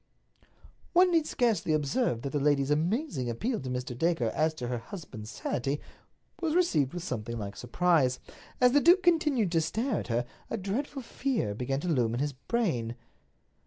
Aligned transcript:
One 0.93 1.11
need 1.11 1.27
scarcely 1.27 1.73
observe 1.73 2.23
that 2.23 2.31
the 2.31 2.39
lady's 2.39 2.71
amazing 2.71 3.29
appeal 3.29 3.59
to 3.59 3.69
Mr. 3.69 3.95
Dacre 3.95 4.31
as 4.33 4.55
to 4.55 4.67
her 4.67 4.79
husband's 4.79 5.29
sanity 5.29 5.79
was 6.41 6.55
received 6.55 6.95
with 6.95 7.03
something 7.03 7.37
like 7.37 7.55
surprise. 7.55 8.19
As 8.59 8.71
the 8.71 8.81
duke 8.81 9.03
continued 9.03 9.51
to 9.51 9.61
stare 9.61 9.99
at 9.99 10.07
her, 10.07 10.25
a 10.49 10.57
dreadful 10.57 11.03
fear 11.03 11.53
began 11.53 11.81
to 11.81 11.87
loom 11.87 12.15
in 12.15 12.19
his 12.19 12.33
brain. 12.33 12.95